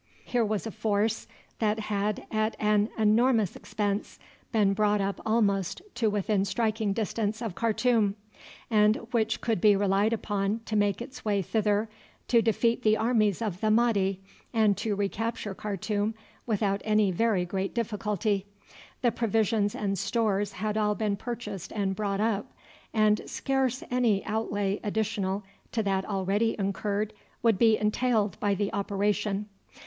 Here 0.25 0.43
was 0.43 0.65
a 0.65 0.71
force 0.71 1.27
that 1.59 1.81
had 1.81 2.25
at 2.31 2.55
an 2.59 2.89
enormous 2.97 3.55
expense 3.55 4.17
been 4.51 4.73
brought 4.73 4.99
up 4.99 5.21
almost 5.27 5.83
to 5.93 6.09
within 6.09 6.43
striking 6.43 6.91
distance 6.91 7.39
of 7.39 7.53
Khartoum, 7.53 8.15
and 8.71 8.95
which 9.11 9.41
could 9.41 9.61
be 9.61 9.75
relied 9.75 10.11
upon 10.11 10.61
to 10.65 10.75
make 10.75 11.03
its 11.03 11.23
way 11.23 11.43
thither 11.43 11.87
to 12.29 12.41
defeat 12.41 12.81
the 12.81 12.97
armies 12.97 13.43
of 13.43 13.61
the 13.61 13.69
Mahdi, 13.69 14.19
and 14.51 14.75
to 14.77 14.95
recapture 14.95 15.53
Khartoum 15.53 16.15
without 16.47 16.81
any 16.83 17.11
very 17.11 17.45
great 17.45 17.75
difficulty. 17.75 18.47
The 19.03 19.11
provisions 19.11 19.75
and 19.75 19.99
stores 19.99 20.53
had 20.53 20.77
all 20.77 20.95
been 20.95 21.15
purchased 21.15 21.71
and 21.73 21.95
brought 21.95 22.19
up, 22.19 22.51
and 22.91 23.21
scarce 23.29 23.83
any 23.91 24.25
outlay 24.25 24.79
additional 24.83 25.43
to 25.73 25.83
that 25.83 26.05
already 26.09 26.55
incurred 26.57 27.13
would 27.43 27.59
be 27.59 27.77
entailed 27.77 28.39
by 28.39 28.55
the 28.55 28.73
operation. 28.73 29.47